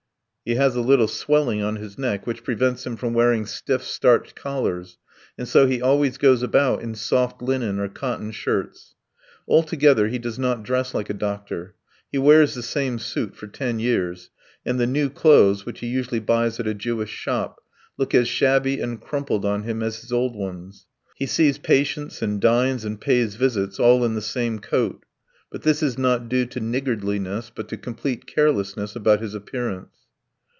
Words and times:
He 0.43 0.55
has 0.55 0.75
a 0.75 0.81
little 0.81 1.07
swelling 1.07 1.61
on 1.61 1.75
his 1.75 1.99
neck 1.99 2.25
which 2.25 2.43
prevents 2.43 2.83
him 2.85 2.97
from 2.97 3.13
wearing 3.13 3.45
stiff 3.45 3.83
starched 3.83 4.35
collars, 4.35 4.97
and 5.37 5.47
so 5.47 5.67
he 5.67 5.79
always 5.81 6.17
goes 6.17 6.41
about 6.41 6.81
in 6.81 6.95
soft 6.95 7.43
linen 7.43 7.79
or 7.79 7.87
cotton 7.87 8.31
shirts. 8.31 8.95
Altogether 9.47 10.07
he 10.07 10.17
does 10.17 10.39
not 10.39 10.63
dress 10.63 10.95
like 10.95 11.11
a 11.11 11.13
doctor. 11.13 11.75
He 12.11 12.17
wears 12.17 12.55
the 12.55 12.63
same 12.63 12.97
suit 12.97 13.35
for 13.35 13.45
ten 13.45 13.79
years, 13.79 14.31
and 14.65 14.79
the 14.79 14.87
new 14.87 15.11
clothes, 15.11 15.63
which 15.65 15.79
he 15.81 15.87
usually 15.87 16.19
buys 16.19 16.59
at 16.59 16.67
a 16.67 16.73
Jewish 16.73 17.11
shop, 17.11 17.61
look 17.95 18.15
as 18.15 18.27
shabby 18.27 18.81
and 18.81 18.99
crumpled 18.99 19.45
on 19.45 19.61
him 19.63 19.83
as 19.83 19.99
his 20.01 20.11
old 20.11 20.35
ones; 20.35 20.87
he 21.15 21.27
sees 21.27 21.59
patients 21.59 22.21
and 22.23 22.41
dines 22.41 22.83
and 22.83 22.99
pays 22.99 23.35
visits 23.35 23.79
all 23.79 24.03
in 24.03 24.15
the 24.15 24.21
same 24.23 24.57
coat; 24.57 25.05
but 25.51 25.61
this 25.61 25.83
is 25.83 25.99
not 25.99 26.27
due 26.27 26.47
to 26.47 26.59
niggardliness, 26.59 27.51
but 27.53 27.69
to 27.69 27.77
complete 27.77 28.25
carelessness 28.25 28.95
about 28.95 29.21
his 29.21 29.35
appearance. 29.35 29.97